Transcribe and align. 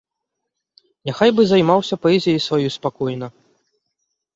Няхай 1.11 1.31
бы 1.37 1.41
займаўся 1.53 1.95
паэзіяй 2.09 2.43
сваёй 2.49 2.71
спакойна. 2.81 3.27